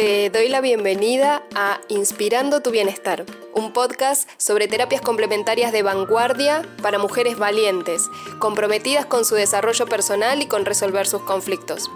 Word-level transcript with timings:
Te 0.00 0.30
doy 0.30 0.48
la 0.48 0.62
bienvenida 0.62 1.42
a 1.54 1.78
Inspirando 1.88 2.62
tu 2.62 2.70
Bienestar, 2.70 3.26
un 3.52 3.74
podcast 3.74 4.26
sobre 4.38 4.66
terapias 4.66 5.02
complementarias 5.02 5.72
de 5.72 5.82
vanguardia 5.82 6.66
para 6.80 6.98
mujeres 6.98 7.36
valientes, 7.36 8.08
comprometidas 8.38 9.04
con 9.04 9.26
su 9.26 9.34
desarrollo 9.34 9.84
personal 9.84 10.40
y 10.40 10.46
con 10.46 10.64
resolver 10.64 11.06
sus 11.06 11.20
conflictos. 11.24 11.90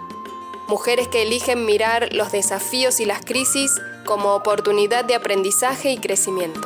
Mujeres 0.67 1.07
que 1.07 1.23
eligen 1.23 1.65
mirar 1.65 2.13
los 2.13 2.31
desafíos 2.31 2.99
y 2.99 3.05
las 3.05 3.25
crisis 3.25 3.71
como 4.05 4.35
oportunidad 4.35 5.03
de 5.03 5.15
aprendizaje 5.15 5.89
y 5.89 5.97
crecimiento. 5.97 6.61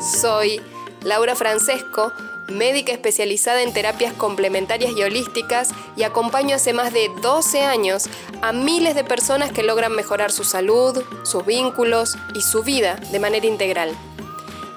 Soy 0.00 0.60
Laura 1.04 1.36
Francesco, 1.36 2.12
médica 2.48 2.92
especializada 2.92 3.62
en 3.62 3.72
terapias 3.72 4.12
complementarias 4.14 4.92
y 4.96 5.02
holísticas 5.02 5.70
y 5.96 6.02
acompaño 6.02 6.56
hace 6.56 6.72
más 6.72 6.92
de 6.92 7.10
12 7.22 7.62
años 7.62 8.08
a 8.42 8.52
miles 8.52 8.94
de 8.94 9.04
personas 9.04 9.52
que 9.52 9.62
logran 9.62 9.92
mejorar 9.92 10.32
su 10.32 10.44
salud, 10.44 11.02
sus 11.24 11.44
vínculos 11.44 12.16
y 12.34 12.42
su 12.42 12.62
vida 12.62 12.96
de 13.12 13.18
manera 13.20 13.46
integral. 13.46 13.96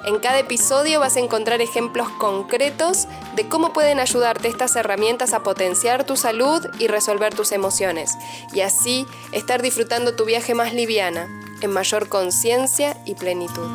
En 0.03 0.17
cada 0.17 0.39
episodio 0.39 0.99
vas 0.99 1.15
a 1.15 1.19
encontrar 1.19 1.61
ejemplos 1.61 2.09
concretos 2.09 3.07
de 3.35 3.47
cómo 3.47 3.71
pueden 3.71 3.99
ayudarte 3.99 4.47
estas 4.47 4.75
herramientas 4.75 5.33
a 5.33 5.43
potenciar 5.43 6.05
tu 6.05 6.15
salud 6.17 6.65
y 6.79 6.87
resolver 6.87 7.35
tus 7.35 7.51
emociones, 7.51 8.17
y 8.51 8.61
así 8.61 9.05
estar 9.31 9.61
disfrutando 9.61 10.15
tu 10.15 10.25
viaje 10.25 10.55
más 10.55 10.73
liviana, 10.73 11.27
en 11.61 11.71
mayor 11.71 12.09
conciencia 12.09 12.97
y 13.05 13.13
plenitud. 13.13 13.69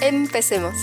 Empecemos. 0.00 0.74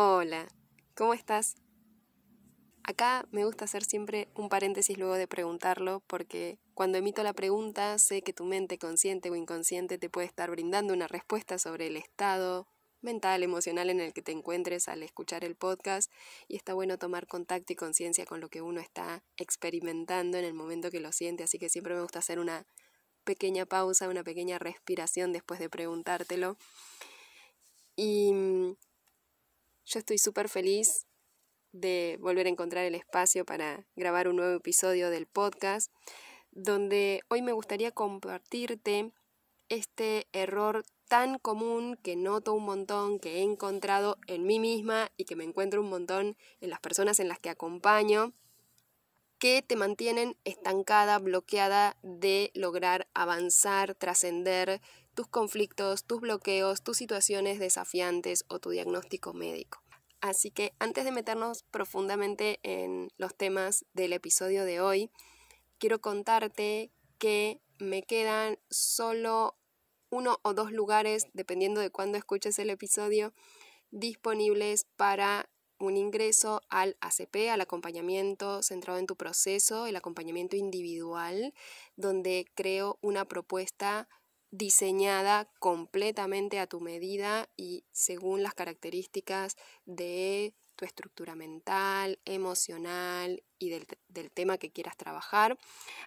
Hola, 0.00 0.46
¿cómo 0.94 1.12
estás? 1.12 1.56
Acá 2.84 3.26
me 3.32 3.44
gusta 3.44 3.64
hacer 3.64 3.82
siempre 3.82 4.28
un 4.36 4.48
paréntesis 4.48 4.96
luego 4.96 5.14
de 5.14 5.26
preguntarlo 5.26 6.04
porque 6.06 6.60
cuando 6.74 6.98
emito 6.98 7.24
la 7.24 7.32
pregunta 7.32 7.98
sé 7.98 8.22
que 8.22 8.32
tu 8.32 8.44
mente 8.44 8.78
consciente 8.78 9.28
o 9.28 9.34
inconsciente 9.34 9.98
te 9.98 10.08
puede 10.08 10.28
estar 10.28 10.52
brindando 10.52 10.94
una 10.94 11.08
respuesta 11.08 11.58
sobre 11.58 11.88
el 11.88 11.96
estado 11.96 12.68
mental, 13.00 13.42
emocional 13.42 13.90
en 13.90 13.98
el 13.98 14.12
que 14.12 14.22
te 14.22 14.30
encuentres 14.30 14.86
al 14.86 15.02
escuchar 15.02 15.42
el 15.42 15.56
podcast 15.56 16.12
y 16.46 16.54
está 16.54 16.74
bueno 16.74 16.96
tomar 16.96 17.26
contacto 17.26 17.72
y 17.72 17.74
conciencia 17.74 18.24
con 18.24 18.40
lo 18.40 18.50
que 18.50 18.62
uno 18.62 18.80
está 18.80 19.24
experimentando 19.36 20.38
en 20.38 20.44
el 20.44 20.54
momento 20.54 20.92
que 20.92 21.00
lo 21.00 21.10
siente, 21.10 21.42
así 21.42 21.58
que 21.58 21.68
siempre 21.68 21.96
me 21.96 22.02
gusta 22.02 22.20
hacer 22.20 22.38
una 22.38 22.68
pequeña 23.24 23.66
pausa, 23.66 24.08
una 24.08 24.22
pequeña 24.22 24.60
respiración 24.60 25.32
después 25.32 25.58
de 25.58 25.68
preguntártelo. 25.68 26.56
Y 27.96 28.32
mm, 28.32 28.76
yo 29.88 29.98
estoy 29.98 30.18
súper 30.18 30.48
feliz 30.48 31.06
de 31.72 32.18
volver 32.20 32.46
a 32.46 32.50
encontrar 32.50 32.84
el 32.84 32.94
espacio 32.94 33.44
para 33.44 33.86
grabar 33.96 34.28
un 34.28 34.36
nuevo 34.36 34.54
episodio 34.56 35.08
del 35.10 35.26
podcast, 35.26 35.90
donde 36.50 37.22
hoy 37.28 37.40
me 37.40 37.52
gustaría 37.52 37.90
compartirte 37.90 39.12
este 39.70 40.28
error 40.32 40.84
tan 41.08 41.38
común 41.38 41.98
que 42.02 42.16
noto 42.16 42.52
un 42.52 42.64
montón, 42.64 43.18
que 43.18 43.38
he 43.38 43.42
encontrado 43.42 44.18
en 44.26 44.44
mí 44.44 44.58
misma 44.58 45.10
y 45.16 45.24
que 45.24 45.36
me 45.36 45.44
encuentro 45.44 45.80
un 45.80 45.88
montón 45.88 46.36
en 46.60 46.70
las 46.70 46.80
personas 46.80 47.18
en 47.18 47.28
las 47.28 47.38
que 47.38 47.48
acompaño, 47.48 48.34
que 49.38 49.62
te 49.62 49.76
mantienen 49.76 50.36
estancada, 50.44 51.18
bloqueada 51.18 51.96
de 52.02 52.50
lograr 52.54 53.08
avanzar, 53.14 53.94
trascender 53.94 54.82
tus 55.18 55.26
conflictos, 55.26 56.04
tus 56.04 56.20
bloqueos, 56.20 56.84
tus 56.84 56.96
situaciones 56.96 57.58
desafiantes 57.58 58.44
o 58.46 58.60
tu 58.60 58.70
diagnóstico 58.70 59.32
médico. 59.32 59.82
Así 60.20 60.52
que 60.52 60.74
antes 60.78 61.04
de 61.04 61.10
meternos 61.10 61.64
profundamente 61.72 62.60
en 62.62 63.10
los 63.16 63.34
temas 63.34 63.84
del 63.94 64.12
episodio 64.12 64.64
de 64.64 64.80
hoy, 64.80 65.10
quiero 65.78 66.00
contarte 66.00 66.92
que 67.18 67.60
me 67.80 68.04
quedan 68.04 68.60
solo 68.70 69.56
uno 70.08 70.38
o 70.42 70.54
dos 70.54 70.70
lugares, 70.70 71.26
dependiendo 71.32 71.80
de 71.80 71.90
cuándo 71.90 72.16
escuches 72.16 72.56
el 72.60 72.70
episodio, 72.70 73.34
disponibles 73.90 74.84
para 74.94 75.50
un 75.80 75.96
ingreso 75.96 76.60
al 76.68 76.96
ACP, 77.00 77.50
al 77.50 77.60
acompañamiento 77.60 78.62
centrado 78.62 79.00
en 79.00 79.06
tu 79.08 79.16
proceso, 79.16 79.86
el 79.86 79.96
acompañamiento 79.96 80.54
individual, 80.54 81.54
donde 81.96 82.46
creo 82.54 83.00
una 83.00 83.24
propuesta 83.24 84.08
diseñada 84.50 85.50
completamente 85.58 86.58
a 86.58 86.66
tu 86.66 86.80
medida 86.80 87.48
y 87.56 87.84
según 87.92 88.42
las 88.42 88.54
características 88.54 89.56
de 89.84 90.54
tu 90.78 90.84
estructura 90.84 91.34
mental, 91.34 92.20
emocional 92.24 93.42
y 93.58 93.68
del, 93.70 93.86
del, 94.08 94.30
tema 94.30 94.58
que 94.58 94.70
quieras 94.70 94.96
trabajar. 94.96 95.58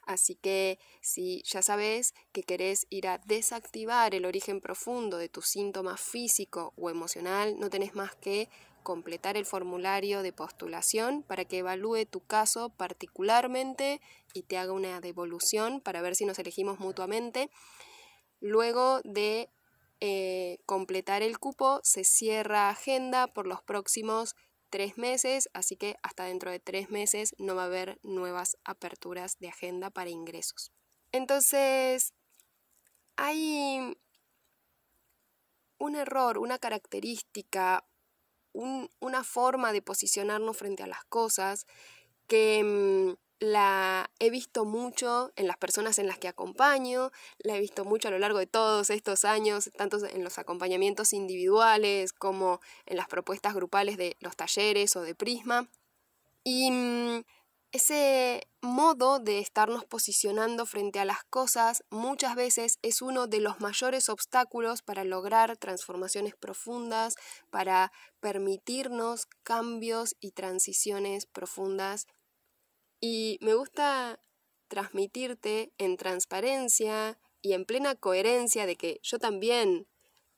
Así 0.04 0.36
que 0.36 0.80
si 1.02 1.44
ya 1.44 1.62
sabes 1.62 2.14
que 2.32 2.44
querés 2.44 2.88
ir 2.90 3.10
a 3.10 3.18
desactivar 3.18 4.16
el 4.16 4.26
origen 4.26 4.62
profundo 4.62 5.18
de 5.18 5.28
tu 5.28 5.42
síntoma 5.42 5.98
físico 5.98 6.74
o 6.78 6.90
emocional, 6.90 7.60
no 7.60 7.70
tenés 7.70 7.96
más 7.96 8.16
que 8.16 8.48
completar 8.82 9.38
el 9.38 9.46
formulario 9.46 10.24
de 10.24 10.34
postulación 10.34 11.24
para 11.24 11.46
que 11.46 11.60
evalúe 11.60 12.06
tu 12.06 12.22
caso 12.22 12.70
particularmente 12.70 14.02
y 14.34 14.44
te 14.44 14.58
haga 14.58 14.72
una 14.72 15.02
devolución 15.02 15.82
para 15.82 16.02
ver 16.02 16.16
si 16.16 16.26
nos 16.26 16.40
elegimos 16.40 16.80
mutuamente. 16.80 17.50
Luego 18.42 19.02
de 19.04 19.50
eh, 20.02 20.58
completar 20.66 21.22
el 21.22 21.40
cupo, 21.40 21.80
se 21.84 22.04
cierra 22.04 22.70
agenda 22.70 23.28
por 23.28 23.48
los 23.48 23.62
próximos 23.62 24.36
tres 24.70 24.98
meses, 24.98 25.50
así 25.54 25.76
que 25.76 25.98
hasta 26.02 26.26
dentro 26.26 26.50
de 26.50 26.60
tres 26.60 26.90
meses 26.90 27.36
no 27.38 27.56
va 27.56 27.64
a 27.64 27.66
haber 27.66 28.00
nuevas 28.02 28.58
aperturas 28.64 29.38
de 29.40 29.50
agenda 29.50 29.92
para 29.92 30.10
ingresos. 30.10 30.72
Entonces, 31.12 32.14
hay 33.16 33.96
un 35.78 35.96
error, 35.96 36.38
una 36.38 36.58
característica, 36.58 37.86
una 38.54 39.24
forma 39.24 39.72
de 39.74 39.82
posicionarnos 39.82 40.58
frente 40.58 40.84
a 40.84 40.88
las 40.88 41.04
cosas 41.06 41.66
que 42.28 42.64
mm, 42.64 43.31
la 43.42 44.12
he 44.20 44.30
visto 44.30 44.66
mucho 44.66 45.32
en 45.36 45.48
las 45.48 45.58
personas 45.58 45.98
en 45.98 46.06
las 46.06 46.20
que 46.20 46.28
acompaño, 46.28 47.12
la 47.40 47.58
he 47.58 47.60
visto 47.60 47.84
mucho 47.84 48.08
a 48.08 48.12
lo 48.12 48.20
largo 48.20 48.38
de 48.38 48.46
todos 48.46 48.92
estos 48.92 49.26
años, 49.26 49.72
tanto 49.76 49.98
en 50.06 50.24
los 50.24 50.38
acompañamientos 50.38 51.12
individuales 51.12 52.14
como 52.14 52.62
en 52.86 52.98
las 52.98 53.08
propuestas 53.08 53.56
grupales 53.56 53.98
de 53.98 54.16
los 54.20 54.36
talleres 54.36 54.96
o 54.96 55.02
de 55.02 55.16
Prisma. 55.16 55.68
Y 56.44 56.70
mm, 56.70 57.24
ese 57.72 58.48
modo 58.62 59.18
de 59.18 59.40
estarnos 59.40 59.86
posicionando 59.86 60.68
frente 60.68 61.00
a 61.00 61.06
las 61.06 61.24
cosas 61.24 61.84
muchas 61.90 62.36
veces 62.36 62.78
es 62.84 63.02
uno 63.02 63.26
de 63.26 63.40
los 63.40 63.60
mayores 63.60 64.10
obstáculos 64.10 64.84
para 64.84 65.04
lograr 65.04 65.58
transformaciones 65.58 66.36
profundas, 66.36 67.16
para 67.50 67.92
permitirnos 68.20 69.26
cambios 69.42 70.16
y 70.20 70.32
transiciones 70.32 71.26
profundas 71.26 72.06
y 73.02 73.38
me 73.42 73.56
gusta 73.56 74.22
transmitirte 74.70 75.74
en 75.78 75.98
transparencia 75.98 77.20
y 77.42 77.52
en 77.54 77.66
plena 77.66 77.96
coherencia 77.96 78.66
de 78.66 78.78
que 78.78 79.00
yo 79.04 79.20
también 79.20 79.88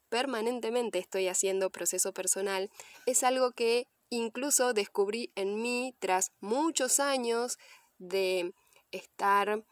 permanentemente 0.09 1.00
estoy 1.00 1.28
haciendo 1.28 1.69
proceso 1.69 2.13
personal, 2.13 2.72
es 3.06 3.23
algo 3.23 3.52
que 3.52 3.88
incluso 4.09 4.73
descubrí 4.73 5.31
en 5.35 5.62
mí 5.62 5.96
tras 6.00 6.31
muchos 6.40 7.00
años 7.00 7.57
de 7.97 8.53
estar 8.91 9.66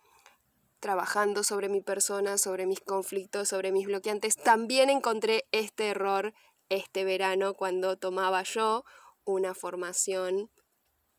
trabajando 0.80 1.44
sobre 1.44 1.69
mi 1.69 1.81
persona, 1.81 2.38
sobre 2.38 2.66
mis 2.66 2.80
conflictos, 2.80 3.50
sobre 3.50 3.72
mis 3.72 3.85
bloqueantes. 3.85 4.35
También 4.35 4.90
encontré 4.90 5.46
este 5.51 5.90
error 5.90 6.34
este 6.69 7.03
verano 7.03 7.53
cuando 7.53 7.97
tomaba 7.97 8.44
yo 8.44 8.86
una 9.25 9.54
formación 9.54 10.50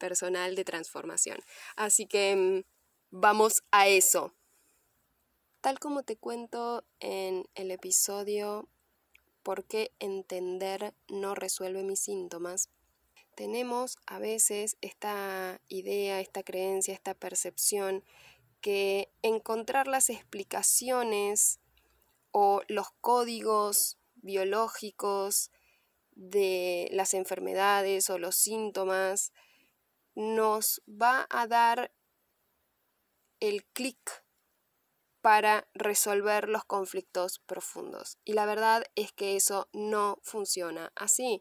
personal 0.02 0.56
de 0.56 0.64
transformación. 0.64 1.38
Así 1.76 2.06
que 2.06 2.34
mm, 2.34 2.62
vamos 3.10 3.62
a 3.70 3.86
eso. 3.86 4.34
Tal 5.60 5.78
como 5.78 6.02
te 6.02 6.16
cuento 6.16 6.84
en 6.98 7.46
el 7.54 7.70
episodio 7.70 8.68
¿Por 9.42 9.64
qué 9.64 9.92
entender 9.98 10.94
no 11.08 11.34
resuelve 11.34 11.82
mis 11.82 12.00
síntomas? 12.00 12.68
Tenemos 13.34 13.96
a 14.06 14.20
veces 14.20 14.76
esta 14.82 15.60
idea, 15.68 16.20
esta 16.20 16.44
creencia, 16.44 16.94
esta 16.94 17.14
percepción 17.14 18.04
que 18.60 19.10
encontrar 19.22 19.88
las 19.88 20.10
explicaciones 20.10 21.58
o 22.30 22.62
los 22.68 22.92
códigos 23.00 23.98
biológicos 24.14 25.50
de 26.12 26.88
las 26.92 27.14
enfermedades 27.14 28.08
o 28.10 28.18
los 28.18 28.36
síntomas 28.36 29.32
nos 30.14 30.82
va 30.88 31.26
a 31.30 31.46
dar 31.46 31.92
el 33.40 33.64
clic 33.66 34.24
para 35.20 35.68
resolver 35.74 36.48
los 36.48 36.64
conflictos 36.64 37.38
profundos. 37.40 38.18
Y 38.24 38.32
la 38.32 38.46
verdad 38.46 38.84
es 38.94 39.12
que 39.12 39.36
eso 39.36 39.68
no 39.72 40.18
funciona 40.22 40.92
así. 40.96 41.40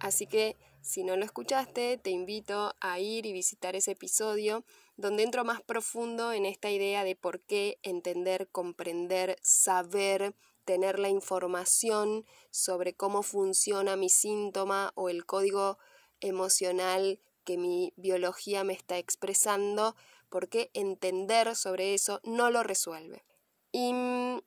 Así 0.00 0.26
que 0.26 0.56
Si 0.84 1.04
no 1.04 1.16
lo 1.16 1.24
escuchaste, 1.24 1.96
te 1.96 2.10
invito 2.10 2.74
a 2.80 2.98
ir 2.98 3.24
y 3.24 3.32
visitar 3.32 3.76
ese 3.76 3.92
episodio 3.92 4.64
donde 4.96 5.22
entro 5.22 5.44
más 5.44 5.62
profundo 5.62 6.32
en 6.32 6.44
esta 6.44 6.72
idea 6.72 7.04
de 7.04 7.14
por 7.14 7.40
qué 7.40 7.78
entender, 7.84 8.48
comprender, 8.50 9.38
saber, 9.42 10.34
tener 10.64 10.98
la 10.98 11.08
información 11.08 12.26
sobre 12.50 12.94
cómo 12.94 13.22
funciona 13.22 13.94
mi 13.94 14.08
síntoma 14.08 14.90
o 14.96 15.08
el 15.08 15.24
código 15.24 15.78
emocional 16.18 17.20
que 17.44 17.58
mi 17.58 17.92
biología 17.96 18.64
me 18.64 18.72
está 18.72 18.98
expresando, 18.98 19.96
porque 20.28 20.70
entender 20.74 21.54
sobre 21.56 21.94
eso 21.94 22.20
no 22.24 22.50
lo 22.50 22.62
resuelve. 22.62 23.24
Y 23.70 23.92
mm, 23.92 24.40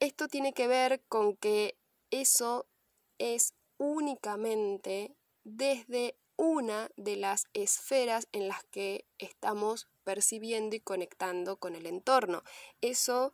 esto 0.00 0.28
tiene 0.28 0.52
que 0.52 0.66
ver 0.68 1.02
con 1.08 1.36
que 1.36 1.76
eso 2.10 2.66
es 3.18 3.54
únicamente 3.78 5.16
desde 5.44 6.16
una 6.36 6.90
de 6.96 7.16
las 7.16 7.46
esferas 7.54 8.28
en 8.32 8.48
las 8.48 8.62
que 8.64 9.06
estamos 9.18 9.88
percibiendo 10.04 10.76
y 10.76 10.80
conectando 10.80 11.56
con 11.56 11.74
el 11.74 11.86
entorno. 11.86 12.42
Eso 12.80 13.32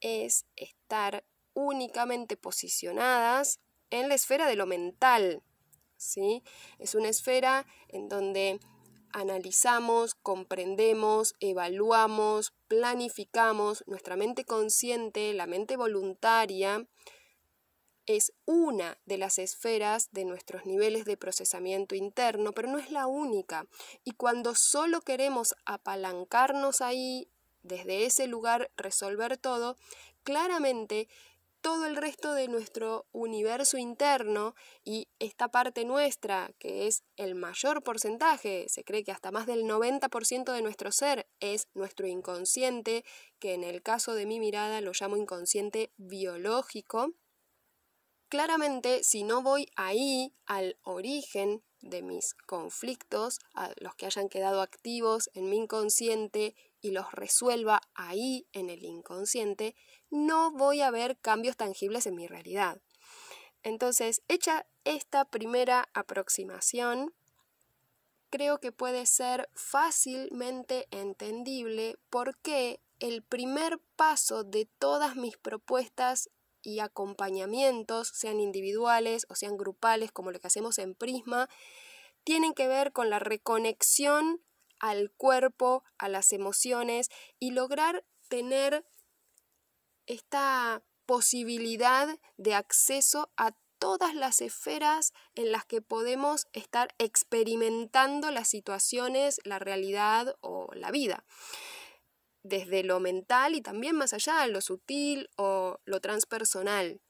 es 0.00 0.46
estar 0.54 1.24
únicamente 1.54 2.36
posicionadas 2.36 3.60
en 3.90 4.08
la 4.08 4.14
esfera 4.14 4.46
de 4.46 4.56
lo 4.56 4.66
mental. 4.66 5.42
¿Sí? 5.96 6.42
Es 6.78 6.94
una 6.94 7.08
esfera 7.08 7.66
en 7.88 8.08
donde 8.08 8.60
analizamos, 9.12 10.14
comprendemos, 10.14 11.34
evaluamos, 11.40 12.52
planificamos, 12.68 13.84
nuestra 13.86 14.16
mente 14.16 14.44
consciente, 14.44 15.32
la 15.34 15.46
mente 15.46 15.76
voluntaria, 15.76 16.86
es 18.06 18.32
una 18.44 18.98
de 19.04 19.18
las 19.18 19.38
esferas 19.38 20.12
de 20.12 20.24
nuestros 20.24 20.64
niveles 20.64 21.04
de 21.04 21.16
procesamiento 21.16 21.94
interno, 21.94 22.52
pero 22.52 22.68
no 22.68 22.78
es 22.78 22.90
la 22.90 23.06
única. 23.06 23.66
Y 24.04 24.12
cuando 24.12 24.54
solo 24.54 25.00
queremos 25.00 25.56
apalancarnos 25.64 26.80
ahí, 26.80 27.28
desde 27.62 28.06
ese 28.06 28.28
lugar 28.28 28.70
resolver 28.76 29.36
todo, 29.38 29.76
claramente 30.22 31.08
todo 31.66 31.84
el 31.84 31.96
resto 31.96 32.32
de 32.32 32.46
nuestro 32.46 33.08
universo 33.10 33.76
interno 33.76 34.54
y 34.84 35.08
esta 35.18 35.48
parte 35.48 35.84
nuestra, 35.84 36.52
que 36.60 36.86
es 36.86 37.02
el 37.16 37.34
mayor 37.34 37.82
porcentaje, 37.82 38.66
se 38.68 38.84
cree 38.84 39.02
que 39.02 39.10
hasta 39.10 39.32
más 39.32 39.46
del 39.48 39.64
90% 39.64 40.52
de 40.52 40.62
nuestro 40.62 40.92
ser 40.92 41.28
es 41.40 41.66
nuestro 41.74 42.06
inconsciente, 42.06 43.04
que 43.40 43.54
en 43.54 43.64
el 43.64 43.82
caso 43.82 44.14
de 44.14 44.26
mi 44.26 44.38
mirada 44.38 44.80
lo 44.80 44.92
llamo 44.92 45.16
inconsciente 45.16 45.90
biológico, 45.96 47.14
claramente 48.28 49.02
si 49.02 49.24
no 49.24 49.42
voy 49.42 49.68
ahí 49.74 50.36
al 50.44 50.78
origen 50.82 51.64
de 51.80 52.02
mis 52.02 52.34
conflictos, 52.46 53.40
a 53.54 53.72
los 53.80 53.96
que 53.96 54.06
hayan 54.06 54.28
quedado 54.28 54.60
activos 54.60 55.30
en 55.34 55.50
mi 55.50 55.56
inconsciente 55.56 56.54
y 56.80 56.92
los 56.92 57.10
resuelva 57.10 57.80
ahí 57.94 58.46
en 58.52 58.70
el 58.70 58.84
inconsciente, 58.84 59.74
no 60.10 60.50
voy 60.50 60.80
a 60.80 60.90
ver 60.90 61.18
cambios 61.18 61.56
tangibles 61.56 62.06
en 62.06 62.14
mi 62.14 62.26
realidad. 62.26 62.80
Entonces, 63.62 64.22
hecha 64.28 64.66
esta 64.84 65.24
primera 65.24 65.88
aproximación, 65.92 67.12
creo 68.30 68.58
que 68.58 68.72
puede 68.72 69.06
ser 69.06 69.50
fácilmente 69.54 70.86
entendible 70.90 71.98
por 72.10 72.36
qué 72.38 72.80
el 73.00 73.22
primer 73.22 73.78
paso 73.96 74.44
de 74.44 74.68
todas 74.78 75.16
mis 75.16 75.36
propuestas 75.36 76.30
y 76.62 76.80
acompañamientos, 76.80 78.08
sean 78.08 78.40
individuales 78.40 79.26
o 79.28 79.34
sean 79.34 79.56
grupales, 79.56 80.10
como 80.12 80.32
lo 80.32 80.40
que 80.40 80.48
hacemos 80.48 80.78
en 80.78 80.94
Prisma, 80.94 81.48
tienen 82.24 82.54
que 82.54 82.66
ver 82.66 82.92
con 82.92 83.08
la 83.08 83.20
reconexión 83.20 84.40
al 84.80 85.12
cuerpo, 85.12 85.84
a 85.98 86.08
las 86.08 86.32
emociones 86.32 87.08
y 87.38 87.52
lograr 87.52 88.04
tener 88.28 88.84
esta 90.06 90.82
posibilidad 91.06 92.18
de 92.36 92.54
acceso 92.54 93.30
a 93.36 93.52
todas 93.78 94.14
las 94.14 94.40
esferas 94.40 95.12
en 95.34 95.52
las 95.52 95.64
que 95.64 95.82
podemos 95.82 96.48
estar 96.52 96.94
experimentando 96.98 98.30
las 98.30 98.48
situaciones, 98.48 99.40
la 99.44 99.58
realidad 99.58 100.36
o 100.40 100.68
la 100.74 100.90
vida. 100.90 101.24
Desde 102.42 102.82
lo 102.84 103.00
mental 103.00 103.54
y 103.54 103.60
también 103.60 103.96
más 103.96 104.12
allá, 104.12 104.46
lo 104.46 104.60
sutil 104.60 105.28
o 105.36 105.80
lo 105.84 106.00
transpersonal. 106.00 107.00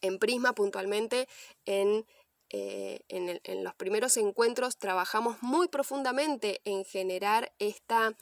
En 0.00 0.18
Prisma 0.18 0.54
puntualmente, 0.54 1.28
en 1.64 2.06
eh, 2.50 3.00
en, 3.08 3.40
en, 3.44 3.62
los 3.62 3.74
primeros 3.74 4.16
encuentros 4.16 4.78
trabajamos 4.78 5.42
muy 5.42 5.68
profundamente 5.68 6.62
en 6.64 6.86
generar 6.86 7.52
esta 7.58 8.16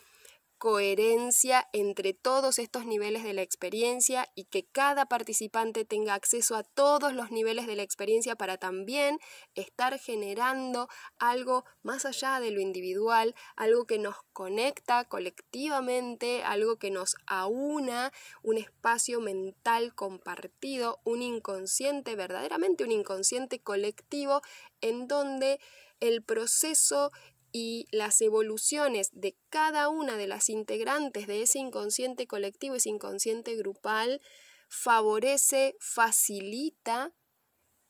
coherencia 0.58 1.68
entre 1.72 2.14
todos 2.14 2.58
estos 2.58 2.86
niveles 2.86 3.24
de 3.24 3.34
la 3.34 3.42
experiencia 3.42 4.28
y 4.34 4.44
que 4.44 4.64
cada 4.64 5.06
participante 5.06 5.84
tenga 5.84 6.14
acceso 6.14 6.56
a 6.56 6.62
todos 6.62 7.12
los 7.12 7.30
niveles 7.30 7.66
de 7.66 7.76
la 7.76 7.82
experiencia 7.82 8.36
para 8.36 8.56
también 8.56 9.18
estar 9.54 9.98
generando 9.98 10.88
algo 11.18 11.64
más 11.82 12.06
allá 12.06 12.40
de 12.40 12.50
lo 12.50 12.60
individual, 12.60 13.34
algo 13.54 13.86
que 13.86 13.98
nos 13.98 14.16
conecta 14.32 15.04
colectivamente, 15.04 16.42
algo 16.42 16.76
que 16.76 16.90
nos 16.90 17.16
aúna, 17.26 18.12
un 18.42 18.56
espacio 18.56 19.20
mental 19.20 19.94
compartido, 19.94 21.00
un 21.04 21.22
inconsciente, 21.22 22.16
verdaderamente 22.16 22.84
un 22.84 22.92
inconsciente 22.92 23.60
colectivo 23.60 24.40
en 24.80 25.06
donde 25.06 25.60
el 26.00 26.22
proceso 26.22 27.12
y 27.52 27.86
las 27.90 28.20
evoluciones 28.20 29.10
de 29.12 29.36
cada 29.48 29.88
una 29.88 30.16
de 30.16 30.26
las 30.26 30.48
integrantes 30.48 31.26
de 31.26 31.42
ese 31.42 31.58
inconsciente 31.58 32.26
colectivo, 32.26 32.74
ese 32.74 32.90
inconsciente 32.90 33.56
grupal, 33.56 34.20
favorece, 34.68 35.76
facilita 35.80 37.12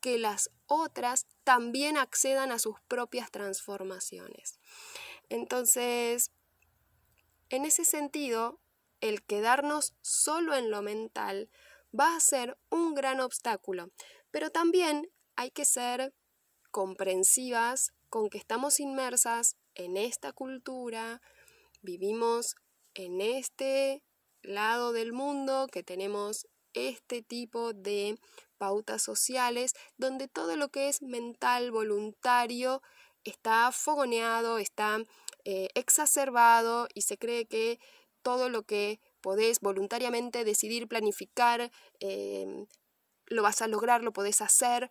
que 0.01 0.19
las 0.19 0.51
otras 0.67 1.27
también 1.45 1.97
accedan 1.97 2.53
a 2.53 2.59
sus 2.59 2.81
propias 2.87 3.31
transformaciones. 3.31 4.59
Entonces, 5.29 6.31
en 7.49 7.65
ese 7.65 7.85
sentido, 7.85 8.61
el 9.01 9.23
quedarnos 9.23 9.95
solo 10.03 10.55
en 10.55 10.71
lo 10.71 10.83
mental 10.83 11.49
va 11.99 12.17
a 12.17 12.21
ser 12.21 12.59
un 12.71 12.95
gran 12.95 13.21
obstáculo, 13.21 13.91
pero 14.31 14.51
también 14.51 15.11
hay 15.35 15.51
que 15.51 15.65
ser 15.65 16.15
comprensivas 16.77 17.95
con 18.11 18.29
que 18.29 18.37
estamos 18.37 18.81
inmersas 18.81 19.57
en 19.75 19.97
esta 19.97 20.35
cultura, 20.35 21.23
vivimos 21.81 22.55
en 22.93 23.23
este 23.23 24.03
lado 24.43 24.93
del 24.93 25.15
mundo, 25.15 25.69
que 25.73 25.83
tenemos 25.83 26.47
este 26.75 27.23
tipo 27.23 27.73
de 27.73 28.19
pautas 28.59 29.03
sociales, 29.03 29.73
donde 29.97 30.29
todo 30.29 30.59
lo 30.59 30.69
que 30.69 30.91
es 30.91 31.01
mental, 31.01 31.71
voluntario, 31.71 32.83
está 33.25 33.73
fogoneado, 33.73 34.59
está 34.59 34.99
eh, 35.47 35.69
exacerbado 35.73 36.89
y 36.93 37.03
se 37.03 37.17
cree 37.17 37.47
que 37.47 37.81
todo 38.21 38.51
lo 38.51 38.65
que 38.65 39.01
podés 39.23 39.61
voluntariamente 39.61 40.45
decidir, 40.45 40.89
planificar, 40.89 41.71
eh, 42.01 42.67
lo 43.29 43.43
vas 43.43 43.63
a 43.63 43.67
lograr, 43.67 44.03
lo 44.03 44.13
podés 44.13 44.41
hacer, 44.41 44.91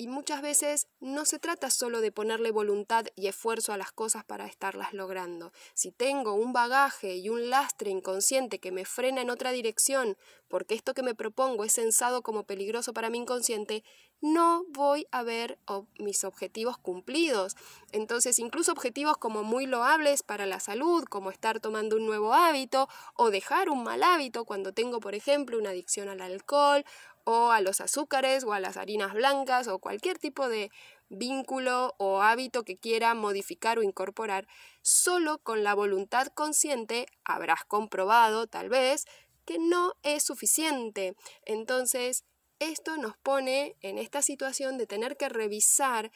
y 0.00 0.06
muchas 0.06 0.40
veces 0.40 0.86
no 1.00 1.26
se 1.26 1.38
trata 1.38 1.68
solo 1.68 2.00
de 2.00 2.10
ponerle 2.10 2.52
voluntad 2.52 3.04
y 3.16 3.26
esfuerzo 3.26 3.74
a 3.74 3.76
las 3.76 3.92
cosas 3.92 4.24
para 4.24 4.46
estarlas 4.46 4.94
logrando. 4.94 5.52
Si 5.74 5.92
tengo 5.92 6.32
un 6.32 6.54
bagaje 6.54 7.16
y 7.16 7.28
un 7.28 7.50
lastre 7.50 7.90
inconsciente 7.90 8.60
que 8.60 8.72
me 8.72 8.86
frena 8.86 9.20
en 9.20 9.28
otra 9.28 9.52
dirección 9.52 10.16
porque 10.50 10.74
esto 10.74 10.94
que 10.94 11.04
me 11.04 11.14
propongo 11.14 11.64
es 11.64 11.72
sensado 11.72 12.22
como 12.22 12.42
peligroso 12.44 12.92
para 12.92 13.08
mi 13.08 13.18
inconsciente, 13.18 13.84
no 14.20 14.64
voy 14.70 15.06
a 15.12 15.22
ver 15.22 15.58
mis 15.98 16.24
objetivos 16.24 16.76
cumplidos. 16.76 17.56
Entonces, 17.92 18.38
incluso 18.38 18.72
objetivos 18.72 19.16
como 19.16 19.44
muy 19.44 19.66
loables 19.66 20.22
para 20.22 20.44
la 20.46 20.60
salud, 20.60 21.04
como 21.04 21.30
estar 21.30 21.60
tomando 21.60 21.96
un 21.96 22.04
nuevo 22.04 22.34
hábito 22.34 22.88
o 23.14 23.30
dejar 23.30 23.70
un 23.70 23.84
mal 23.84 24.02
hábito 24.02 24.44
cuando 24.44 24.74
tengo, 24.74 24.98
por 25.00 25.14
ejemplo, 25.14 25.56
una 25.56 25.70
adicción 25.70 26.08
al 26.08 26.20
alcohol 26.20 26.84
o 27.24 27.50
a 27.50 27.60
los 27.60 27.80
azúcares 27.80 28.44
o 28.44 28.52
a 28.52 28.60
las 28.60 28.76
harinas 28.76 29.12
blancas 29.14 29.68
o 29.68 29.78
cualquier 29.78 30.18
tipo 30.18 30.48
de 30.48 30.70
vínculo 31.08 31.94
o 31.98 32.22
hábito 32.22 32.64
que 32.64 32.78
quiera 32.78 33.14
modificar 33.14 33.78
o 33.78 33.82
incorporar, 33.82 34.46
solo 34.82 35.38
con 35.38 35.64
la 35.64 35.74
voluntad 35.74 36.28
consciente 36.28 37.06
habrás 37.24 37.64
comprobado 37.64 38.46
tal 38.46 38.68
vez 38.68 39.04
que 39.44 39.58
no 39.58 39.94
es 40.02 40.22
suficiente. 40.22 41.14
Entonces, 41.44 42.24
esto 42.60 42.96
nos 42.96 43.16
pone 43.18 43.76
en 43.80 43.98
esta 43.98 44.22
situación 44.22 44.78
de 44.78 44.86
tener 44.86 45.16
que 45.16 45.28
revisar 45.28 46.12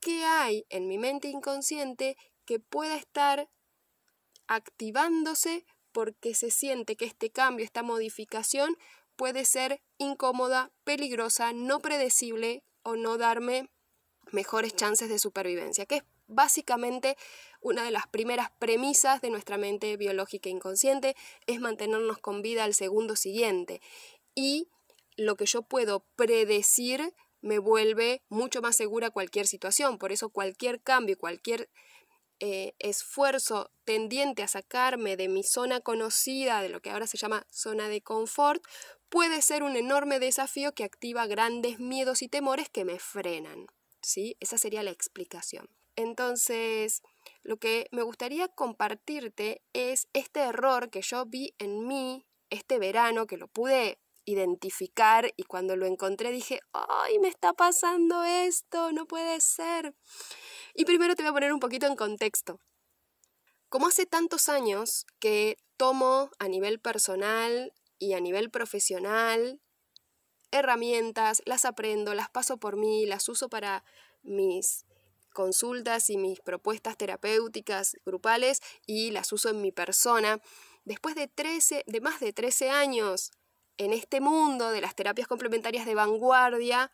qué 0.00 0.24
hay 0.24 0.64
en 0.68 0.86
mi 0.86 0.98
mente 0.98 1.28
inconsciente 1.28 2.16
que 2.44 2.60
pueda 2.60 2.96
estar 2.96 3.48
activándose 4.46 5.64
porque 5.92 6.34
se 6.34 6.50
siente 6.50 6.96
que 6.96 7.06
este 7.06 7.30
cambio, 7.30 7.64
esta 7.64 7.82
modificación 7.82 8.76
puede 9.18 9.44
ser 9.44 9.82
incómoda, 9.98 10.70
peligrosa, 10.84 11.52
no 11.52 11.80
predecible 11.80 12.62
o 12.84 12.94
no 12.94 13.18
darme 13.18 13.68
mejores 14.30 14.76
chances 14.76 15.08
de 15.08 15.18
supervivencia, 15.18 15.86
que 15.86 15.96
es 15.96 16.02
básicamente 16.28 17.16
una 17.60 17.82
de 17.82 17.90
las 17.90 18.06
primeras 18.06 18.50
premisas 18.60 19.20
de 19.20 19.30
nuestra 19.30 19.58
mente 19.58 19.96
biológica 19.96 20.48
inconsciente, 20.48 21.16
es 21.48 21.60
mantenernos 21.60 22.18
con 22.18 22.42
vida 22.42 22.62
al 22.62 22.74
segundo 22.74 23.16
siguiente. 23.16 23.80
Y 24.36 24.68
lo 25.16 25.34
que 25.34 25.46
yo 25.46 25.62
puedo 25.62 26.04
predecir 26.14 27.12
me 27.40 27.58
vuelve 27.58 28.22
mucho 28.28 28.62
más 28.62 28.76
segura 28.76 29.10
cualquier 29.10 29.48
situación. 29.48 29.98
Por 29.98 30.12
eso 30.12 30.28
cualquier 30.28 30.80
cambio, 30.80 31.18
cualquier 31.18 31.68
eh, 32.40 32.74
esfuerzo 32.78 33.72
tendiente 33.84 34.44
a 34.44 34.48
sacarme 34.48 35.16
de 35.16 35.26
mi 35.26 35.42
zona 35.42 35.80
conocida, 35.80 36.62
de 36.62 36.68
lo 36.68 36.80
que 36.80 36.90
ahora 36.90 37.08
se 37.08 37.18
llama 37.18 37.44
zona 37.50 37.88
de 37.88 38.00
confort, 38.00 38.62
puede 39.08 39.42
ser 39.42 39.62
un 39.62 39.76
enorme 39.76 40.20
desafío 40.20 40.74
que 40.74 40.84
activa 40.84 41.26
grandes 41.26 41.78
miedos 41.78 42.22
y 42.22 42.28
temores 42.28 42.68
que 42.68 42.84
me 42.84 42.98
frenan. 42.98 43.66
¿sí? 44.02 44.36
Esa 44.40 44.58
sería 44.58 44.82
la 44.82 44.90
explicación. 44.90 45.68
Entonces, 45.96 47.02
lo 47.42 47.56
que 47.56 47.88
me 47.90 48.02
gustaría 48.02 48.48
compartirte 48.48 49.62
es 49.72 50.08
este 50.12 50.40
error 50.40 50.90
que 50.90 51.02
yo 51.02 51.26
vi 51.26 51.54
en 51.58 51.86
mí 51.86 52.24
este 52.50 52.78
verano, 52.78 53.26
que 53.26 53.36
lo 53.36 53.48
pude 53.48 53.98
identificar 54.24 55.32
y 55.36 55.44
cuando 55.44 55.74
lo 55.76 55.86
encontré 55.86 56.30
dije, 56.30 56.60
¡ay, 56.72 57.18
me 57.18 57.28
está 57.28 57.52
pasando 57.52 58.22
esto! 58.24 58.92
No 58.92 59.06
puede 59.06 59.40
ser. 59.40 59.94
Y 60.74 60.84
primero 60.84 61.16
te 61.16 61.22
voy 61.22 61.30
a 61.30 61.34
poner 61.34 61.52
un 61.52 61.60
poquito 61.60 61.86
en 61.86 61.96
contexto. 61.96 62.60
Como 63.68 63.88
hace 63.88 64.06
tantos 64.06 64.48
años 64.48 65.04
que 65.18 65.58
tomo 65.76 66.30
a 66.38 66.48
nivel 66.48 66.80
personal 66.80 67.72
y 67.98 68.14
a 68.14 68.20
nivel 68.20 68.50
profesional 68.50 69.60
herramientas, 70.50 71.42
las 71.44 71.64
aprendo, 71.64 72.14
las 72.14 72.30
paso 72.30 72.58
por 72.58 72.76
mí, 72.76 73.06
las 73.06 73.28
uso 73.28 73.48
para 73.48 73.84
mis 74.22 74.86
consultas 75.32 76.10
y 76.10 76.16
mis 76.16 76.40
propuestas 76.40 76.96
terapéuticas 76.96 77.96
grupales 78.04 78.60
y 78.86 79.10
las 79.10 79.32
uso 79.32 79.50
en 79.50 79.60
mi 79.60 79.72
persona. 79.72 80.40
Después 80.84 81.14
de, 81.14 81.28
13, 81.28 81.84
de 81.86 82.00
más 82.00 82.20
de 82.20 82.32
13 82.32 82.70
años 82.70 83.30
en 83.76 83.92
este 83.92 84.20
mundo 84.20 84.70
de 84.70 84.80
las 84.80 84.94
terapias 84.94 85.28
complementarias 85.28 85.86
de 85.86 85.94
vanguardia, 85.94 86.92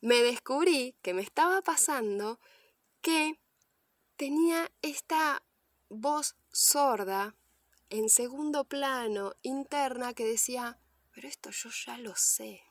me 0.00 0.16
descubrí 0.16 0.94
que 1.02 1.14
me 1.14 1.22
estaba 1.22 1.62
pasando 1.62 2.38
que 3.00 3.40
tenía 4.16 4.70
esta 4.82 5.42
voz 5.88 6.36
sorda 6.52 7.34
en 7.90 8.08
segundo 8.08 8.64
plano, 8.64 9.34
interna, 9.42 10.14
que 10.14 10.24
decía, 10.24 10.78
pero 11.12 11.28
esto 11.28 11.50
yo 11.50 11.70
ya 11.84 11.98
lo 11.98 12.14
sé, 12.16 12.62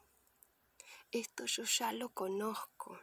esto 1.11 1.45
yo 1.45 1.63
ya 1.63 1.91
lo 1.91 2.09
conozco. 2.09 2.99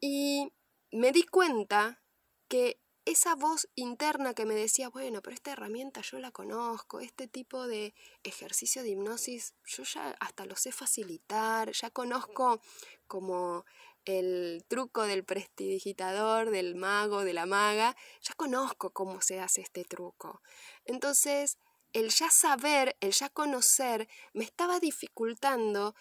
Y 0.00 0.52
me 0.90 1.12
di 1.12 1.24
cuenta 1.24 2.02
que 2.48 2.80
esa 3.04 3.34
voz 3.34 3.68
interna 3.74 4.32
que 4.32 4.46
me 4.46 4.54
decía, 4.54 4.88
bueno, 4.88 5.20
pero 5.20 5.34
esta 5.34 5.52
herramienta 5.52 6.00
yo 6.00 6.18
la 6.18 6.30
conozco, 6.30 7.00
este 7.00 7.28
tipo 7.28 7.66
de 7.66 7.94
ejercicio 8.22 8.82
de 8.82 8.90
hipnosis 8.90 9.54
yo 9.66 9.82
ya 9.82 10.16
hasta 10.20 10.46
lo 10.46 10.56
sé 10.56 10.72
facilitar, 10.72 11.72
ya 11.72 11.90
conozco 11.90 12.62
como 13.06 13.66
el 14.04 14.64
truco 14.68 15.02
del 15.02 15.24
prestidigitador, 15.24 16.50
del 16.50 16.74
mago, 16.74 17.24
de 17.24 17.32
la 17.32 17.46
maga, 17.46 17.96
ya 18.20 18.34
conozco 18.34 18.90
cómo 18.90 19.20
se 19.20 19.40
hace 19.40 19.62
este 19.62 19.84
truco. 19.84 20.42
Entonces, 20.84 21.58
el 21.92 22.10
ya 22.10 22.30
saber, 22.30 22.96
el 23.00 23.12
ya 23.12 23.28
conocer, 23.28 24.08
me 24.32 24.44
estaba 24.44 24.80
dificultando 24.80 25.94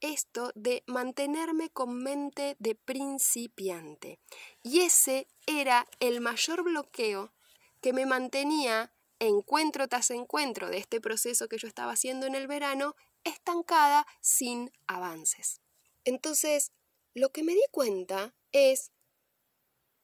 esto 0.00 0.52
de 0.54 0.82
mantenerme 0.86 1.70
con 1.70 2.02
mente 2.02 2.56
de 2.58 2.74
principiante. 2.74 4.18
Y 4.62 4.80
ese 4.80 5.28
era 5.46 5.86
el 6.00 6.20
mayor 6.20 6.62
bloqueo 6.64 7.32
que 7.80 7.92
me 7.92 8.04
mantenía 8.04 8.92
encuentro 9.20 9.88
tras 9.88 10.10
encuentro 10.10 10.68
de 10.68 10.78
este 10.78 11.00
proceso 11.00 11.48
que 11.48 11.58
yo 11.58 11.68
estaba 11.68 11.92
haciendo 11.92 12.26
en 12.26 12.34
el 12.34 12.48
verano, 12.48 12.96
estancada 13.24 14.06
sin 14.20 14.72
avances. 14.88 15.60
Entonces, 16.04 16.72
lo 17.14 17.30
que 17.30 17.42
me 17.42 17.54
di 17.54 17.64
cuenta 17.70 18.34
es, 18.52 18.90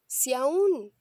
si 0.07 0.33
aún 0.35 0.93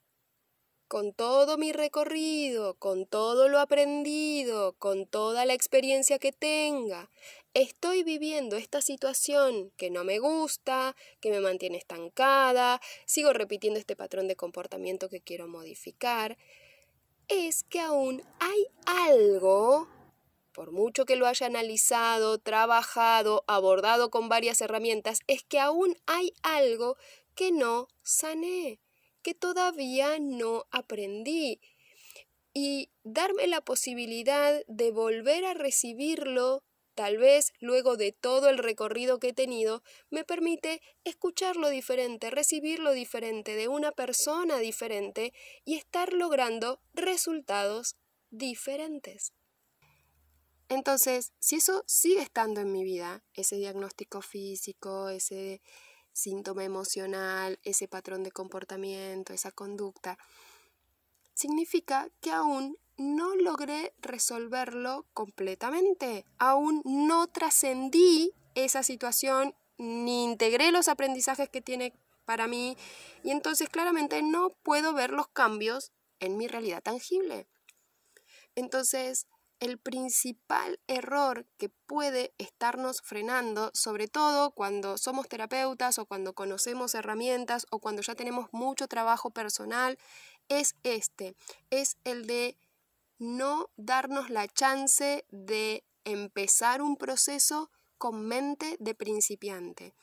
con 0.87 1.13
todo 1.13 1.57
mi 1.57 1.73
recorrido, 1.73 2.75
con 2.75 3.05
todo 3.05 3.49
lo 3.49 3.59
aprendido, 3.59 4.73
con 4.73 5.05
toda 5.05 5.45
la 5.45 5.53
experiencia 5.53 6.17
que 6.17 6.31
tenga, 6.31 7.09
estoy 7.53 8.03
viviendo 8.03 8.55
esta 8.55 8.81
situación 8.81 9.71
que 9.75 9.89
no 9.89 10.03
me 10.03 10.19
gusta, 10.19 10.95
que 11.19 11.29
me 11.29 11.41
mantiene 11.41 11.77
estancada, 11.77 12.79
sigo 13.05 13.33
repitiendo 13.33 13.79
este 13.79 13.95
patrón 13.95 14.27
de 14.27 14.37
comportamiento 14.37 15.09
que 15.09 15.21
quiero 15.21 15.47
modificar, 15.47 16.37
es 17.27 17.63
que 17.63 17.81
aún 17.81 18.23
hay 18.39 18.67
algo, 18.85 19.89
por 20.57 20.71
mucho 20.71 21.05
que 21.05 21.17
lo 21.17 21.27
haya 21.27 21.45
analizado, 21.45 22.39
trabajado, 22.39 23.43
abordado 23.45 24.09
con 24.09 24.27
varias 24.27 24.59
herramientas, 24.59 25.19
es 25.27 25.43
que 25.43 25.59
aún 25.59 25.95
hay 26.07 26.33
algo 26.41 26.97
que 27.35 27.51
no 27.51 27.89
sané, 28.01 28.79
que 29.21 29.35
todavía 29.35 30.17
no 30.19 30.65
aprendí. 30.71 31.61
Y 32.55 32.89
darme 33.03 33.45
la 33.45 33.61
posibilidad 33.61 34.63
de 34.65 34.89
volver 34.89 35.45
a 35.45 35.53
recibirlo 35.53 36.63
tal 36.95 37.19
vez 37.19 37.53
luego 37.59 37.95
de 37.95 38.11
todo 38.11 38.49
el 38.49 38.57
recorrido 38.57 39.19
que 39.19 39.27
he 39.27 39.33
tenido, 39.33 39.83
me 40.09 40.23
permite 40.23 40.81
escucharlo 41.03 41.69
diferente, 41.69 42.31
recibirlo 42.31 42.93
diferente, 42.93 43.55
de 43.55 43.67
una 43.67 43.91
persona 43.91 44.57
diferente 44.57 45.33
y 45.65 45.75
estar 45.75 46.13
logrando 46.13 46.81
resultados 46.95 47.95
diferentes. 48.31 49.36
Entonces, 50.69 51.31
si 51.39 51.55
eso 51.55 51.83
sigue 51.87 52.21
estando 52.21 52.61
en 52.61 52.71
mi 52.71 52.83
vida, 52.83 53.23
ese 53.33 53.55
diagnóstico 53.55 54.21
físico, 54.21 55.09
ese 55.09 55.61
síntoma 56.11 56.63
emocional, 56.63 57.59
ese 57.63 57.87
patrón 57.87 58.23
de 58.23 58.31
comportamiento, 58.31 59.33
esa 59.33 59.51
conducta, 59.51 60.17
significa 61.33 62.09
que 62.19 62.31
aún 62.31 62.77
no 62.97 63.35
logré 63.35 63.93
resolverlo 63.99 65.05
completamente. 65.13 66.25
Aún 66.39 66.81
no 66.83 67.27
trascendí 67.27 68.33
esa 68.55 68.83
situación 68.83 69.55
ni 69.77 70.23
integré 70.23 70.71
los 70.71 70.87
aprendizajes 70.87 71.49
que 71.49 71.61
tiene 71.61 71.93
para 72.25 72.47
mí 72.47 72.75
y 73.23 73.29
entonces 73.29 73.69
claramente 73.69 74.21
no 74.23 74.49
puedo 74.63 74.93
ver 74.93 75.11
los 75.11 75.27
cambios 75.27 75.91
en 76.19 76.35
mi 76.37 76.47
realidad 76.47 76.81
tangible. 76.81 77.47
Entonces, 78.55 79.27
el 79.59 79.77
principal 79.77 80.79
error 80.87 81.45
que 81.57 81.69
puede 81.69 82.33
estarnos 82.37 83.01
frenando, 83.01 83.71
sobre 83.73 84.07
todo 84.07 84.51
cuando 84.51 84.97
somos 84.97 85.27
terapeutas 85.27 85.97
o 85.99 86.05
cuando 86.05 86.33
conocemos 86.33 86.95
herramientas 86.95 87.65
o 87.71 87.79
cuando 87.79 88.01
ya 88.01 88.15
tenemos 88.15 88.49
mucho 88.51 88.87
trabajo 88.87 89.31
personal, 89.31 89.97
es 90.49 90.75
este, 90.83 91.35
es 91.69 91.97
el 92.03 92.27
de 92.27 92.57
no 93.19 93.69
darnos 93.77 94.29
la 94.29 94.47
chance 94.47 95.25
de 95.29 95.83
empezar 96.05 96.81
un 96.81 96.95
proceso 96.95 97.71
con 97.97 98.27
mente 98.27 98.77
de 98.79 98.95
principiante. 98.95 99.93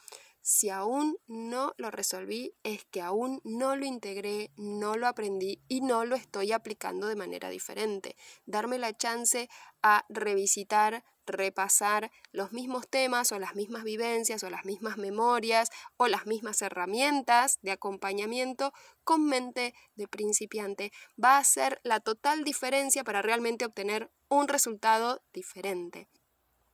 Si 0.46 0.68
aún 0.68 1.16
no 1.26 1.72
lo 1.78 1.90
resolví, 1.90 2.54
es 2.64 2.84
que 2.84 3.00
aún 3.00 3.40
no 3.44 3.76
lo 3.76 3.86
integré, 3.86 4.50
no 4.56 4.94
lo 4.94 5.06
aprendí 5.06 5.62
y 5.68 5.80
no 5.80 6.04
lo 6.04 6.16
estoy 6.16 6.52
aplicando 6.52 7.06
de 7.06 7.16
manera 7.16 7.48
diferente. 7.48 8.14
Darme 8.44 8.76
la 8.76 8.94
chance 8.94 9.48
a 9.82 10.04
revisitar, 10.10 11.02
repasar 11.24 12.10
los 12.30 12.52
mismos 12.52 12.86
temas 12.86 13.32
o 13.32 13.38
las 13.38 13.54
mismas 13.54 13.84
vivencias 13.84 14.44
o 14.44 14.50
las 14.50 14.66
mismas 14.66 14.98
memorias 14.98 15.70
o 15.96 16.08
las 16.08 16.26
mismas 16.26 16.60
herramientas 16.60 17.58
de 17.62 17.70
acompañamiento 17.70 18.74
con 19.02 19.24
mente 19.24 19.72
de 19.94 20.08
principiante 20.08 20.92
va 21.22 21.38
a 21.38 21.44
ser 21.44 21.80
la 21.84 22.00
total 22.00 22.44
diferencia 22.44 23.02
para 23.02 23.22
realmente 23.22 23.64
obtener 23.64 24.10
un 24.28 24.46
resultado 24.48 25.22
diferente. 25.32 26.06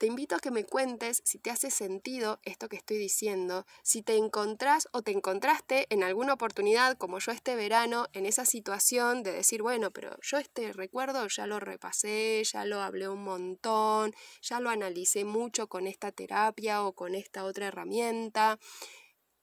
Te 0.00 0.06
invito 0.06 0.34
a 0.34 0.38
que 0.38 0.50
me 0.50 0.64
cuentes 0.64 1.20
si 1.26 1.38
te 1.38 1.50
hace 1.50 1.70
sentido 1.70 2.40
esto 2.44 2.70
que 2.70 2.76
estoy 2.76 2.96
diciendo, 2.96 3.66
si 3.82 4.00
te 4.00 4.16
encontrás 4.16 4.88
o 4.92 5.02
te 5.02 5.10
encontraste 5.10 5.86
en 5.90 6.02
alguna 6.02 6.32
oportunidad 6.32 6.96
como 6.96 7.18
yo 7.18 7.32
este 7.32 7.54
verano 7.54 8.06
en 8.14 8.24
esa 8.24 8.46
situación 8.46 9.22
de 9.22 9.32
decir, 9.32 9.60
bueno, 9.60 9.90
pero 9.90 10.16
yo 10.22 10.38
este 10.38 10.72
recuerdo 10.72 11.28
ya 11.28 11.46
lo 11.46 11.60
repasé, 11.60 12.42
ya 12.44 12.64
lo 12.64 12.80
hablé 12.80 13.10
un 13.10 13.22
montón, 13.22 14.14
ya 14.40 14.58
lo 14.58 14.70
analicé 14.70 15.26
mucho 15.26 15.68
con 15.68 15.86
esta 15.86 16.12
terapia 16.12 16.82
o 16.82 16.94
con 16.94 17.14
esta 17.14 17.44
otra 17.44 17.66
herramienta. 17.66 18.58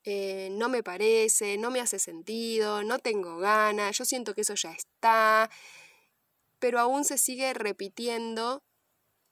Eh, 0.06 0.50
no 0.54 0.70
me 0.70 0.82
parece, 0.82 1.60
no 1.60 1.70
me 1.70 1.82
hace 1.82 2.00
sentido, 2.00 2.82
no 2.82 2.98
tengo 2.98 3.38
ganas, 3.38 3.96
yo 3.96 4.06
siento 4.06 4.34
que 4.34 4.42
eso 4.42 4.56
ya 4.56 4.72
está, 4.72 5.52
pero 6.58 6.80
aún 6.80 7.06
se 7.06 7.20
sigue 7.20 7.54
repitiendo 7.54 8.64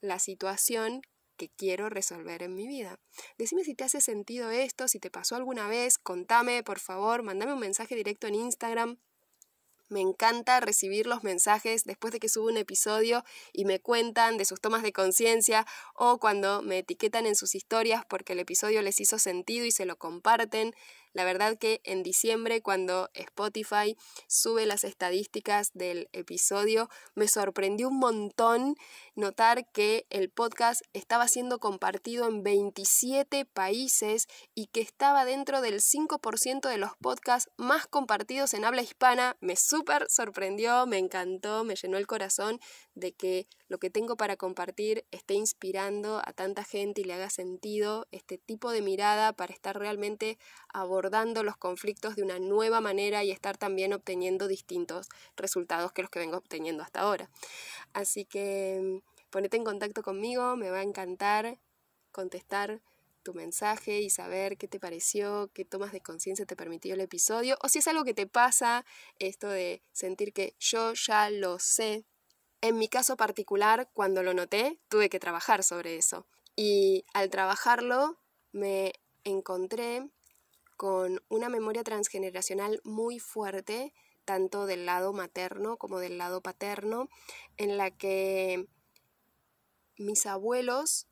la 0.01 0.19
situación 0.19 1.01
que 1.35 1.49
quiero 1.49 1.89
resolver 1.89 2.43
en 2.43 2.55
mi 2.55 2.67
vida. 2.67 2.99
Decime 3.37 3.63
si 3.63 3.75
te 3.75 3.83
hace 3.83 4.01
sentido 4.01 4.51
esto, 4.51 4.87
si 4.87 4.99
te 4.99 5.09
pasó 5.09 5.35
alguna 5.35 5.67
vez, 5.67 5.97
contame 5.97 6.63
por 6.63 6.79
favor, 6.79 7.23
mandame 7.23 7.53
un 7.53 7.59
mensaje 7.59 7.95
directo 7.95 8.27
en 8.27 8.35
Instagram 8.35 8.97
me 9.87 10.01
encanta 10.01 10.59
recibir 10.59 11.05
los 11.05 11.23
mensajes 11.23 11.83
después 11.83 12.11
de 12.11 12.19
que 12.19 12.29
subo 12.29 12.47
un 12.47 12.57
episodio 12.57 13.23
y 13.53 13.65
me 13.65 13.79
cuentan 13.79 14.37
de 14.37 14.45
sus 14.45 14.59
tomas 14.59 14.81
de 14.81 14.91
conciencia 14.91 15.67
o 15.93 16.19
cuando 16.19 16.63
me 16.63 16.79
etiquetan 16.79 17.27
en 17.27 17.35
sus 17.35 17.53
historias 17.53 18.03
porque 18.09 18.33
el 18.33 18.39
episodio 18.39 18.81
les 18.81 18.99
hizo 18.99 19.19
sentido 19.19 19.63
y 19.65 19.71
se 19.71 19.85
lo 19.85 19.97
comparten. 19.97 20.73
La 21.13 21.23
verdad 21.23 21.57
que 21.57 21.81
en 21.83 22.03
diciembre, 22.03 22.61
cuando 22.61 23.09
Spotify 23.13 23.95
sube 24.27 24.65
las 24.65 24.83
estadísticas 24.83 25.71
del 25.73 26.09
episodio, 26.13 26.89
me 27.13 27.27
sorprendió 27.27 27.87
un 27.87 27.99
montón 27.99 28.75
notar 29.15 29.65
que 29.71 30.05
el 30.09 30.29
podcast 30.29 30.81
estaba 30.93 31.27
siendo 31.27 31.59
compartido 31.59 32.27
en 32.27 32.43
27 32.43 33.45
países 33.45 34.27
y 34.53 34.67
que 34.67 34.81
estaba 34.81 35.25
dentro 35.25 35.61
del 35.61 35.81
5% 35.81 36.67
de 36.67 36.77
los 36.77 36.91
podcasts 36.97 37.49
más 37.57 37.87
compartidos 37.87 38.53
en 38.53 38.65
habla 38.65 38.81
hispana. 38.81 39.37
Me 39.39 39.55
súper 39.55 40.07
sorprendió, 40.09 40.85
me 40.85 40.97
encantó, 40.97 41.63
me 41.63 41.75
llenó 41.75 41.97
el 41.97 42.07
corazón 42.07 42.59
de 42.93 43.13
que 43.13 43.47
lo 43.67 43.77
que 43.77 43.89
tengo 43.89 44.17
para 44.17 44.35
compartir 44.37 45.05
esté 45.11 45.33
inspirando 45.33 46.21
a 46.25 46.33
tanta 46.33 46.63
gente 46.63 47.01
y 47.01 47.03
le 47.05 47.13
haga 47.13 47.29
sentido 47.29 48.07
este 48.11 48.37
tipo 48.37 48.71
de 48.71 48.81
mirada 48.81 49.33
para 49.33 49.53
estar 49.53 49.77
realmente 49.77 50.37
abordando 50.73 51.43
los 51.43 51.57
conflictos 51.57 52.15
de 52.15 52.23
una 52.23 52.39
nueva 52.39 52.81
manera 52.81 53.23
y 53.23 53.31
estar 53.31 53.57
también 53.57 53.93
obteniendo 53.93 54.47
distintos 54.47 55.07
resultados 55.37 55.93
que 55.93 56.01
los 56.01 56.11
que 56.11 56.19
vengo 56.19 56.37
obteniendo 56.37 56.83
hasta 56.83 57.01
ahora. 57.01 57.29
Así 57.93 58.25
que 58.25 58.79
mm, 58.81 59.04
ponete 59.35 59.57
en 59.57 59.65
contacto 59.65 60.01
conmigo, 60.01 60.55
me 60.55 60.69
va 60.69 60.77
a 60.77 60.83
encantar 60.83 61.59
contestar 62.13 62.81
tu 63.21 63.33
mensaje 63.33 63.99
y 63.99 64.09
saber 64.09 64.55
qué 64.57 64.69
te 64.69 64.79
pareció, 64.79 65.51
qué 65.53 65.65
tomas 65.65 65.91
de 65.91 65.99
conciencia 65.99 66.45
te 66.45 66.55
permitió 66.55 66.93
el 66.93 67.01
episodio, 67.01 67.57
o 67.61 67.67
si 67.67 67.79
es 67.79 67.87
algo 67.89 68.05
que 68.05 68.13
te 68.13 68.27
pasa, 68.27 68.85
esto 69.19 69.49
de 69.49 69.81
sentir 69.91 70.31
que 70.31 70.55
yo 70.57 70.93
ya 70.93 71.29
lo 71.29 71.59
sé, 71.59 72.05
en 72.61 72.77
mi 72.77 72.87
caso 72.87 73.17
particular, 73.17 73.89
cuando 73.91 74.23
lo 74.23 74.33
noté, 74.33 74.79
tuve 74.87 75.09
que 75.09 75.19
trabajar 75.19 75.63
sobre 75.63 75.97
eso. 75.97 76.25
Y 76.55 77.03
al 77.13 77.29
trabajarlo, 77.29 78.17
me 78.53 78.93
encontré 79.25 80.07
con 80.77 81.21
una 81.27 81.49
memoria 81.49 81.83
transgeneracional 81.83 82.79
muy 82.85 83.19
fuerte, 83.19 83.91
tanto 84.23 84.65
del 84.65 84.85
lado 84.85 85.11
materno 85.11 85.75
como 85.75 85.99
del 85.99 86.17
lado 86.17 86.39
paterno, 86.39 87.09
en 87.57 87.77
la 87.77 87.91
que 87.91 88.69
mis 89.97 90.25
abuelos 90.25 91.07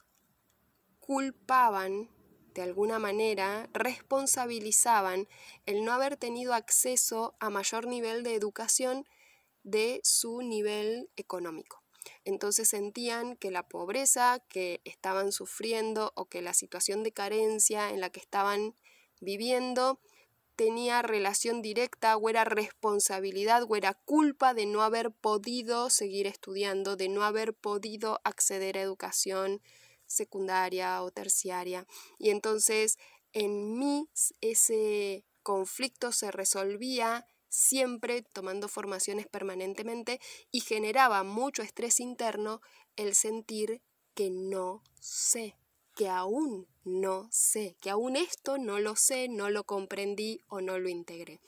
culpaban 1.00 2.10
de 2.54 2.62
alguna 2.62 3.00
manera, 3.00 3.70
responsabilizaban 3.74 5.28
el 5.66 5.84
no 5.84 5.92
haber 5.92 6.18
tenido 6.18 6.54
acceso 6.54 7.36
a 7.40 7.50
mayor 7.50 7.88
nivel 7.88 8.24
de 8.24 8.36
educación 8.36 9.06
de 9.63 10.02
su 10.04 10.42
nivel 10.42 11.10
económico. 11.16 11.84
Entonces 12.25 12.68
sentían 12.68 13.38
que 13.38 13.50
la 13.50 13.68
pobreza 13.68 14.44
que 14.50 14.82
estaban 14.84 15.32
sufriendo 15.32 16.12
o 16.16 16.25
que 16.25 16.42
la 16.42 16.54
situación 16.54 17.04
de 17.04 17.13
carencia 17.13 17.90
en 17.90 18.02
la 18.02 18.10
que 18.10 18.20
estaban 18.20 18.75
viviendo 19.20 20.00
tenía 20.55 21.01
relación 21.01 21.62
directa 21.62 22.15
o 22.17 22.29
era 22.29 22.43
responsabilidad 22.43 23.63
o 23.67 23.75
era 23.75 23.93
culpa 23.93 24.53
de 24.53 24.65
no 24.65 24.83
haber 24.83 25.12
podido 25.12 25.89
seguir 25.89 26.27
estudiando, 26.27 26.95
de 26.95 27.10
no 27.10 27.24
haber 27.24 27.53
podido 27.53 28.22
acceder 28.24 28.77
a 28.77 28.81
educación 28.81 29.62
secundaria 30.05 31.01
o 31.01 31.12
terciaria. 31.12 31.88
Y 32.19 32.29
entonces 32.29 32.98
en 33.31 33.77
mí 33.79 34.07
ese 34.41 35.25
conflicto 35.41 36.12
se 36.12 36.31
resolvía 36.31 37.25
siempre 37.50 38.22
tomando 38.22 38.68
formaciones 38.68 39.27
permanentemente 39.27 40.20
y 40.51 40.61
generaba 40.61 41.24
mucho 41.24 41.61
estrés 41.61 42.00
interno 42.00 42.61
el 42.96 43.16
sentir 43.16 43.81
que 44.16 44.29
no 44.29 44.83
sé, 45.00 45.55
que 45.96 46.10
aún 46.10 46.68
no 46.84 47.27
sé, 47.32 47.75
que 47.82 47.90
aún 47.90 48.16
esto 48.16 48.58
no 48.58 48.79
lo 48.79 48.96
sé, 48.96 49.27
no 49.29 49.50
lo 49.50 49.64
comprendí 49.64 50.42
o 50.48 50.62
no 50.62 50.79
lo 50.79 50.90
integré. 50.90 51.40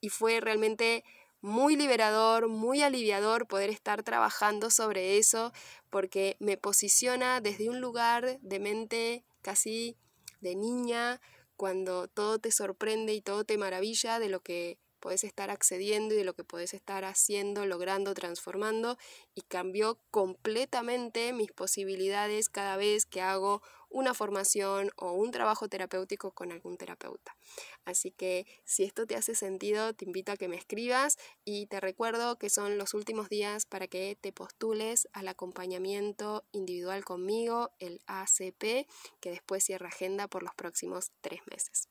Y 0.00 0.08
fue 0.08 0.40
realmente 0.40 1.04
muy 1.40 1.76
liberador, 1.76 2.48
muy 2.48 2.82
aliviador 2.82 3.46
poder 3.46 3.70
estar 3.70 4.02
trabajando 4.02 4.70
sobre 4.70 5.18
eso 5.18 5.52
porque 5.90 6.36
me 6.40 6.56
posiciona 6.56 7.40
desde 7.40 7.68
un 7.68 7.80
lugar 7.80 8.40
de 8.40 8.58
mente 8.58 9.24
casi 9.42 9.96
de 10.40 10.56
niña, 10.56 11.20
cuando 11.56 12.08
todo 12.08 12.38
te 12.38 12.50
sorprende 12.50 13.14
y 13.14 13.20
todo 13.20 13.44
te 13.44 13.58
maravilla 13.58 14.18
de 14.18 14.28
lo 14.28 14.40
que 14.40 14.78
puedes 15.00 15.22
estar 15.22 15.50
accediendo 15.50 16.14
y 16.14 16.16
de 16.16 16.24
lo 16.24 16.32
que 16.32 16.44
puedes 16.44 16.72
estar 16.72 17.04
haciendo, 17.04 17.66
logrando, 17.66 18.14
transformando 18.14 18.96
y 19.34 19.42
cambió 19.42 19.98
completamente 20.10 21.32
mis 21.32 21.52
posibilidades 21.52 22.48
cada 22.48 22.76
vez 22.76 23.06
que 23.06 23.20
hago 23.20 23.62
una 23.94 24.12
formación 24.12 24.90
o 24.96 25.12
un 25.12 25.30
trabajo 25.30 25.68
terapéutico 25.68 26.32
con 26.32 26.50
algún 26.50 26.76
terapeuta. 26.76 27.36
Así 27.84 28.10
que 28.10 28.44
si 28.64 28.82
esto 28.82 29.06
te 29.06 29.14
hace 29.14 29.36
sentido, 29.36 29.94
te 29.94 30.04
invito 30.04 30.32
a 30.32 30.36
que 30.36 30.48
me 30.48 30.56
escribas 30.56 31.16
y 31.44 31.66
te 31.66 31.80
recuerdo 31.80 32.36
que 32.36 32.50
son 32.50 32.76
los 32.76 32.92
últimos 32.92 33.28
días 33.28 33.66
para 33.66 33.86
que 33.86 34.18
te 34.20 34.32
postules 34.32 35.08
al 35.12 35.28
acompañamiento 35.28 36.44
individual 36.50 37.04
conmigo, 37.04 37.70
el 37.78 38.00
ACP, 38.06 38.88
que 39.20 39.30
después 39.30 39.62
cierra 39.62 39.88
agenda 39.88 40.26
por 40.26 40.42
los 40.42 40.54
próximos 40.56 41.12
tres 41.20 41.40
meses. 41.48 41.88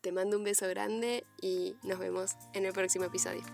Te 0.00 0.10
mando 0.10 0.36
un 0.36 0.44
beso 0.44 0.68
grande 0.68 1.24
y 1.40 1.76
nos 1.84 2.00
vemos 2.00 2.32
en 2.52 2.66
el 2.66 2.72
próximo 2.72 3.04
episodio. 3.04 3.44